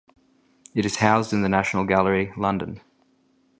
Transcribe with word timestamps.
It 0.73 0.83
is 0.83 0.95
housed 0.95 1.31
in 1.31 1.43
the 1.43 1.47
National 1.47 1.85
Gallery, 1.85 2.33
London. 2.35 2.81